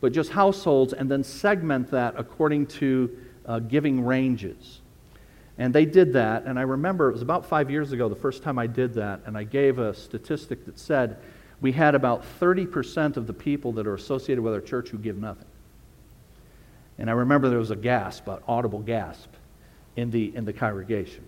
[0.00, 4.80] but just households, and then segment that according to uh, giving ranges.
[5.58, 8.42] And they did that, and I remember it was about five years ago the first
[8.42, 11.18] time I did that, and I gave a statistic that said
[11.60, 15.18] we had about 30% of the people that are associated with our church who give
[15.18, 15.46] nothing.
[17.02, 19.28] And I remember there was a gasp, an audible gasp
[19.96, 21.24] in the, in the congregation.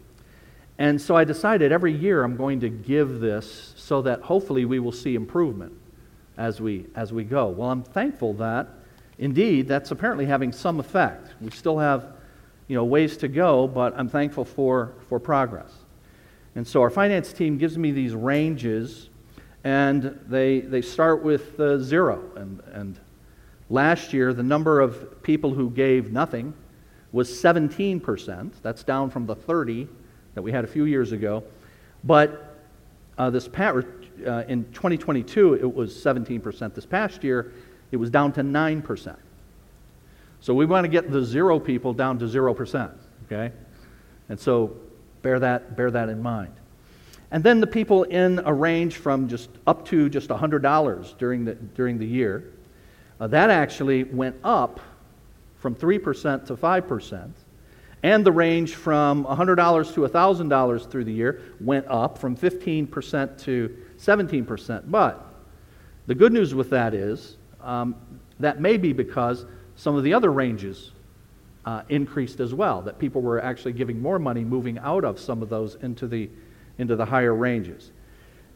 [0.79, 4.79] And so I decided every year I'm going to give this so that hopefully we
[4.79, 5.73] will see improvement
[6.39, 7.49] as we, as we go.
[7.49, 8.69] Well, I'm thankful that
[9.19, 11.35] indeed that's apparently having some effect.
[11.41, 12.07] We still have
[12.69, 15.73] you know, ways to go, but I'm thankful for, for progress.
[16.55, 19.09] And so our finance team gives me these ranges,
[19.65, 22.23] and they, they start with uh, zero.
[22.37, 23.01] And, and
[23.71, 26.55] Last year, the number of people who gave nothing
[27.13, 28.53] was 17%.
[28.63, 29.89] That's down from the 30
[30.35, 31.45] that we had a few years ago.
[32.03, 32.59] But
[33.17, 36.75] uh, this uh, in 2022, it was 17%.
[36.75, 37.53] This past year,
[37.93, 39.17] it was down to 9%.
[40.41, 42.93] So we want to get the zero people down to 0%,
[43.25, 43.55] okay?
[44.29, 44.77] And so
[45.23, 46.53] bear that, bear that in mind.
[47.31, 51.55] And then the people in a range from just up to just $100 during the,
[51.55, 52.53] during the year.
[53.21, 54.81] Uh, that actually went up
[55.59, 57.31] from 3% to 5%.
[58.03, 63.77] And the range from $100 to $1,000 through the year went up from 15% to
[63.99, 64.83] 17%.
[64.91, 65.27] But
[66.07, 67.97] the good news with that is um,
[68.41, 70.91] that may be because some of the other ranges
[71.65, 75.43] uh, increased as well, that people were actually giving more money, moving out of some
[75.43, 76.29] of those into the,
[76.77, 77.91] into the higher ranges.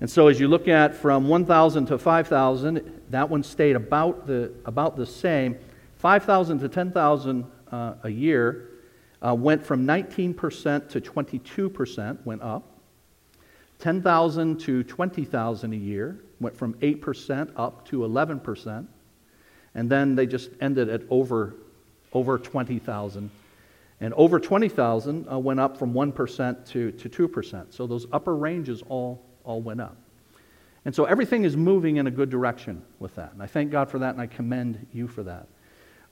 [0.01, 4.53] And so as you look at from 1,000 to 5,000, that one stayed about the,
[4.65, 5.57] about the same.
[5.97, 8.69] 5,000 to 10,000 uh, a year
[9.27, 12.79] uh, went from 19% to 22%, went up.
[13.81, 18.87] 10,000 to 20,000 a year went from 8% up to 11%.
[19.75, 21.55] And then they just ended at over
[22.13, 23.31] over 20,000.
[24.01, 27.73] And over 20,000 uh, went up from 1% to, to 2%.
[27.73, 29.97] So those upper ranges all, all went up.
[30.85, 33.33] And so everything is moving in a good direction with that.
[33.33, 35.49] And I thank God for that, and I commend you for that.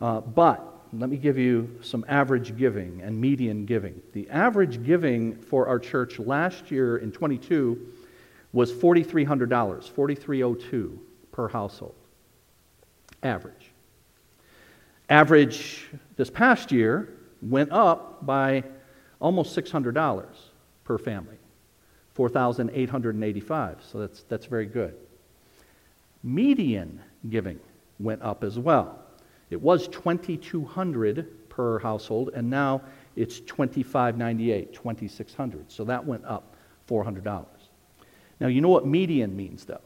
[0.00, 4.00] Uh, but let me give you some average giving and median giving.
[4.12, 7.92] The average giving for our church last year in 22
[8.52, 11.00] was $4,300, 4,302
[11.32, 11.94] per household.
[13.22, 13.72] Average.
[15.08, 17.08] Average this past year
[17.42, 18.64] went up by
[19.20, 20.26] almost $600
[20.84, 21.36] per family,
[22.16, 23.84] 4,885.
[23.84, 24.94] So that's, that's very good.
[26.22, 26.98] Median
[27.28, 27.60] giving
[28.00, 28.98] went up as well.
[29.50, 32.80] It was 2200 per household and now
[33.16, 35.70] it's 2598, 2600.
[35.70, 36.56] So that went up
[36.88, 37.44] $400.
[38.40, 39.80] Now you know what median means though.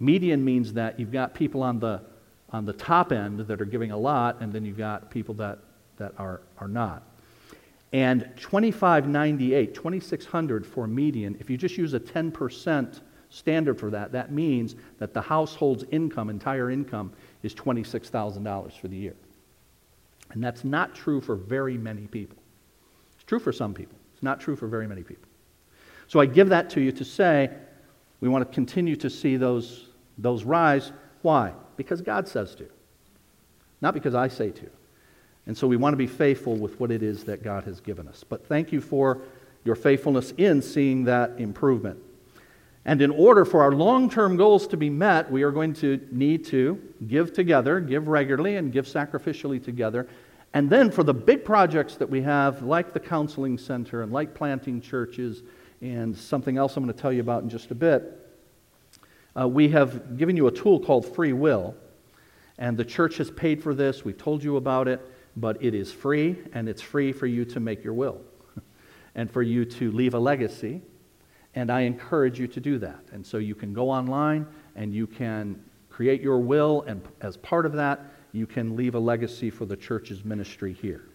[0.00, 2.02] Median means that you've got people on the
[2.50, 5.58] on the top end that are giving a lot, and then you've got people that,
[5.98, 7.02] that are, are not.
[7.92, 14.30] And 2598, 2600 for median, if you just use a 10% standard for that, that
[14.30, 17.12] means that the household's income, entire income,
[17.42, 19.14] is $26,000 for the year.
[20.30, 22.36] And that's not true for very many people.
[23.14, 23.96] It's true for some people.
[24.12, 25.28] It's not true for very many people.
[26.08, 27.50] So I give that to you to say
[28.20, 30.92] we want to continue to see those, those rise.
[31.22, 31.52] Why?
[31.76, 32.66] Because God says to,
[33.80, 34.68] not because I say to.
[35.48, 38.06] And so we want to be faithful with what it is that God has given
[38.06, 38.22] us.
[38.22, 39.22] But thank you for
[39.64, 41.98] your faithfulness in seeing that improvement.
[42.84, 46.06] And in order for our long term goals to be met, we are going to
[46.12, 50.06] need to give together, give regularly, and give sacrificially together.
[50.52, 54.34] And then for the big projects that we have, like the counseling center and like
[54.34, 55.42] planting churches,
[55.80, 58.02] and something else I'm going to tell you about in just a bit,
[59.38, 61.74] uh, we have given you a tool called free will.
[62.58, 64.04] And the church has paid for this.
[64.04, 65.00] We've told you about it,
[65.40, 68.20] but it is free, and it's free for you to make your will
[69.14, 70.82] and for you to leave a legacy.
[71.54, 73.00] And I encourage you to do that.
[73.12, 77.66] And so you can go online and you can create your will, and as part
[77.66, 78.00] of that,
[78.32, 81.08] you can leave a legacy for the church's ministry here.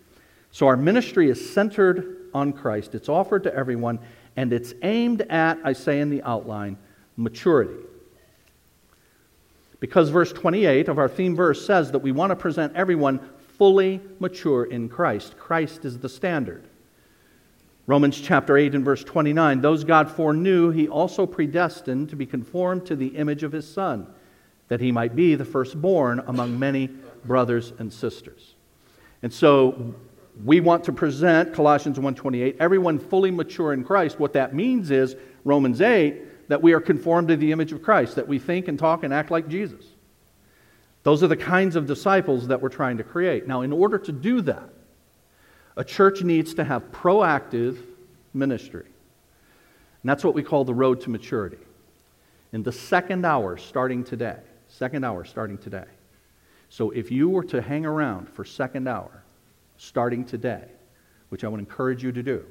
[0.51, 3.99] So our ministry is centered on Christ, it's offered to everyone,
[4.36, 6.78] and it's aimed at, I say in the outline,
[7.15, 7.80] maturity.
[9.80, 13.19] Because verse 28 of our theme verse says that we want to present everyone
[13.64, 15.38] fully mature in Christ.
[15.38, 16.68] Christ is the standard.
[17.88, 22.86] Romans chapter 8 and verse 29 Those God foreknew, he also predestined to be conformed
[22.88, 24.05] to the image of his Son,
[24.68, 26.88] that he might be the firstborn among many
[27.24, 28.55] brothers and sisters.
[29.22, 29.95] And so
[30.43, 34.20] we want to present Colossians 1:28 everyone fully mature in Christ.
[34.20, 38.18] What that means is Romans 8 that we are conformed to the image of Christ,
[38.18, 39.92] that we think and talk and act like Jesus.
[41.03, 43.45] Those are the kinds of disciples that we're trying to create.
[43.45, 44.69] Now, in order to do that,
[45.75, 47.77] a church needs to have proactive
[48.33, 48.85] ministry.
[48.85, 51.57] And that's what we call the road to maturity.
[52.53, 54.37] In the second hour starting today,
[54.67, 55.85] second hour starting today.
[56.69, 59.23] So if you were to hang around for second hour
[59.77, 60.65] starting today,
[61.29, 62.45] which I would encourage you to do,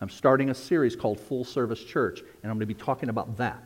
[0.00, 3.36] I'm starting a series called Full Service Church, and I'm going to be talking about
[3.36, 3.62] that.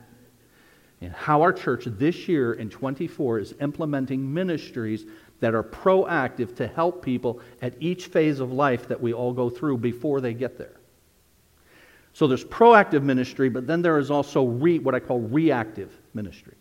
[1.01, 5.05] And how our church this year in 24 is implementing ministries
[5.39, 9.49] that are proactive to help people at each phase of life that we all go
[9.49, 10.75] through before they get there.
[12.13, 16.55] So there's proactive ministry, but then there is also re, what I call reactive ministry.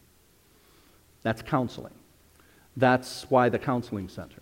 [1.22, 1.94] That's counseling.
[2.76, 4.40] That's why the counseling center.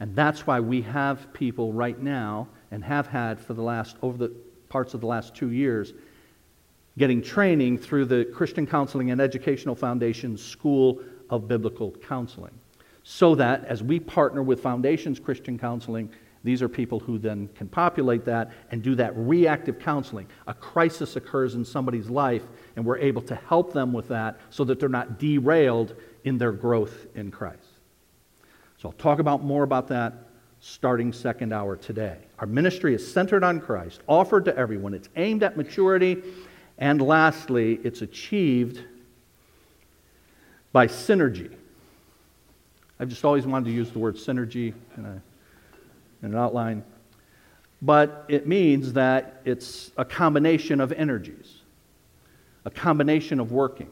[0.00, 4.18] And that's why we have people right now and have had for the last, over
[4.18, 4.34] the
[4.68, 5.92] parts of the last two years,
[7.00, 12.52] getting training through the Christian Counseling and Educational Foundation School of Biblical Counseling.
[13.04, 16.10] So that as we partner with Foundations Christian Counseling,
[16.44, 20.26] these are people who then can populate that and do that reactive counseling.
[20.46, 22.42] A crisis occurs in somebody's life,
[22.76, 25.94] and we're able to help them with that so that they're not derailed
[26.24, 27.64] in their growth in Christ.
[28.76, 30.12] So I'll talk about more about that
[30.60, 32.18] starting second hour today.
[32.40, 34.92] Our ministry is centered on Christ, offered to everyone.
[34.92, 36.22] It's aimed at maturity.
[36.80, 38.80] And lastly, it's achieved
[40.72, 41.54] by synergy.
[42.98, 45.22] I've just always wanted to use the word synergy in, a,
[46.22, 46.82] in an outline.
[47.82, 51.60] But it means that it's a combination of energies,
[52.64, 53.90] a combination of working.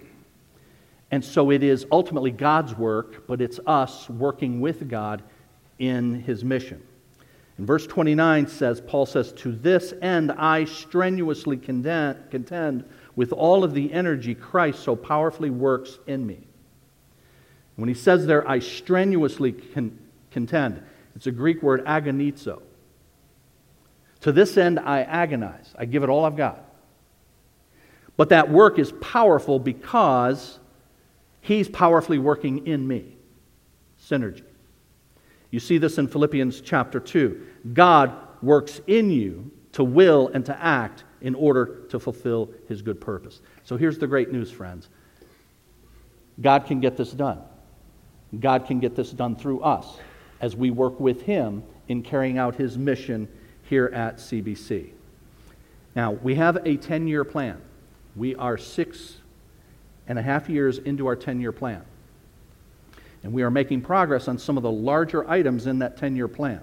[1.10, 5.22] And so it is ultimately God's work, but it's us working with God
[5.78, 6.82] in his mission.
[7.58, 13.64] In verse 29 says, Paul says, To this end I strenuously contend, contend with all
[13.64, 16.46] of the energy Christ so powerfully works in me.
[17.74, 19.98] When he says there, I strenuously con-
[20.30, 20.82] contend,
[21.16, 22.62] It's a Greek word agonizo.
[24.20, 25.72] To this end, I agonize.
[25.76, 26.64] I give it all I've got.
[28.16, 30.58] But that work is powerful because
[31.40, 33.16] He's powerfully working in me.
[34.02, 34.47] Synergy.
[35.50, 37.46] You see this in Philippians chapter 2.
[37.72, 43.00] God works in you to will and to act in order to fulfill His good
[43.00, 43.40] purpose.
[43.64, 44.88] So here's the great news, friends
[46.40, 47.40] God can get this done.
[48.38, 49.98] God can get this done through us
[50.40, 53.28] as we work with Him in carrying out His mission
[53.62, 54.90] here at CBC.
[55.96, 57.60] Now, we have a 10 year plan.
[58.14, 59.16] We are six
[60.06, 61.84] and a half years into our 10 year plan.
[63.22, 66.28] And we are making progress on some of the larger items in that 10 year
[66.28, 66.60] plan,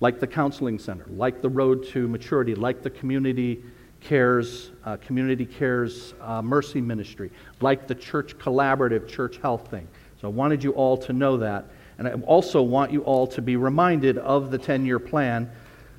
[0.00, 3.62] like the counseling center, like the road to maturity, like the community
[4.00, 9.88] cares, uh, community cares uh, mercy ministry, like the church collaborative church health thing.
[10.20, 11.66] So I wanted you all to know that.
[11.98, 15.50] And I also want you all to be reminded of the 10 year plan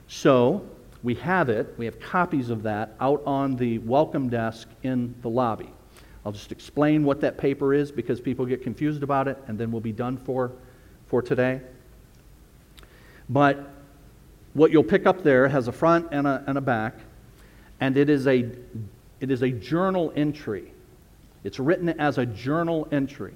[0.08, 0.66] so
[1.04, 5.30] we have it, we have copies of that out on the welcome desk in the
[5.30, 5.70] lobby.
[6.28, 9.72] I'll just explain what that paper is because people get confused about it, and then
[9.72, 10.52] we'll be done for,
[11.06, 11.62] for today.
[13.30, 13.70] But
[14.54, 16.96] what you'll pick up there has a front and a, and a back,
[17.80, 18.40] and it is, a,
[19.22, 20.74] it is a journal entry.
[21.46, 23.36] It's written as a journal entry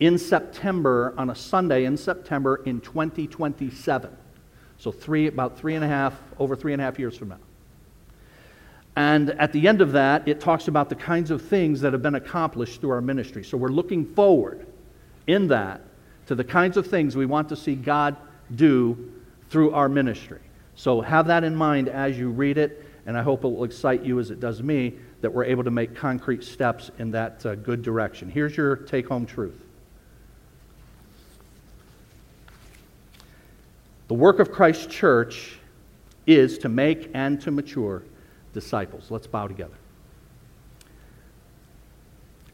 [0.00, 4.16] in September, on a Sunday in September in 2027.
[4.78, 7.38] So three, about three and a half, over three and a half years from now.
[8.96, 12.02] And at the end of that, it talks about the kinds of things that have
[12.02, 13.42] been accomplished through our ministry.
[13.42, 14.66] So we're looking forward
[15.26, 15.80] in that
[16.26, 18.16] to the kinds of things we want to see God
[18.54, 19.12] do
[19.50, 20.40] through our ministry.
[20.76, 24.02] So have that in mind as you read it, and I hope it will excite
[24.02, 27.54] you as it does me that we're able to make concrete steps in that uh,
[27.56, 28.30] good direction.
[28.30, 29.60] Here's your take home truth
[34.08, 35.58] The work of Christ's church
[36.26, 38.02] is to make and to mature
[38.54, 39.10] disciples.
[39.10, 39.74] Let's bow together.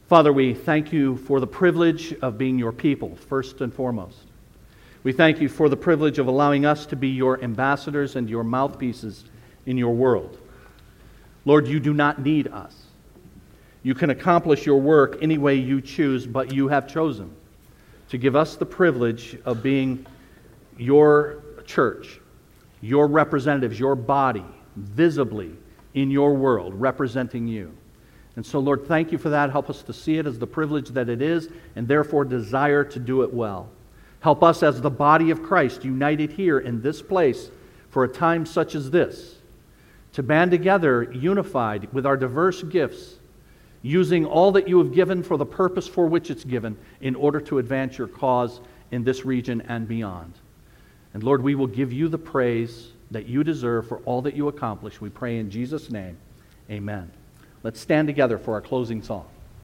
[0.08, 4.24] Father, we thank you for the privilege of being your people, first and foremost.
[5.04, 8.42] We thank you for the privilege of allowing us to be your ambassadors and your
[8.42, 9.24] mouthpieces
[9.66, 10.38] in your world.
[11.44, 12.86] Lord, you do not need us.
[13.82, 17.34] You can accomplish your work any way you choose, but you have chosen
[18.08, 20.04] to give us the privilege of being
[20.76, 22.20] your church,
[22.80, 24.44] your representatives, your body,
[24.76, 25.52] visibly
[25.94, 27.72] in your world, representing you.
[28.36, 29.50] And so, Lord, thank you for that.
[29.50, 32.98] Help us to see it as the privilege that it is, and therefore desire to
[32.98, 33.68] do it well.
[34.20, 37.50] Help us as the body of Christ, united here in this place
[37.90, 39.36] for a time such as this,
[40.12, 43.16] to band together, unified with our diverse gifts,
[43.82, 47.40] using all that you have given for the purpose for which it's given, in order
[47.40, 48.60] to advance your cause
[48.90, 50.34] in this region and beyond.
[51.14, 54.48] And Lord, we will give you the praise that you deserve for all that you
[54.48, 55.00] accomplish.
[55.00, 56.16] We pray in Jesus' name.
[56.70, 57.10] Amen.
[57.62, 59.26] Let's stand together for our closing song.